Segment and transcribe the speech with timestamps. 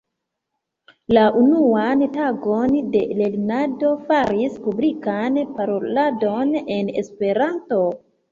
[1.15, 7.83] La unuan tagon de lernado faris publikan paroladon en Esperanto.